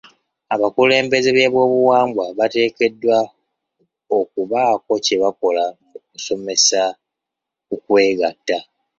Abakulembeze 0.53 1.29
b'ebyobuwangwa 1.35 2.25
bateekeddwa 2.39 3.17
okubaako 4.19 4.93
kye 5.05 5.17
bakola 5.23 5.63
mu 5.89 5.97
kusomesa 6.07 6.81
ku 7.67 7.75
kwegatta. 7.83 8.57